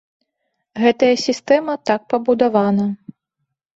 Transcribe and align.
Гэтая 0.83 1.11
сістэма 1.25 1.73
так 1.91 2.01
пабудавана. 2.15 2.87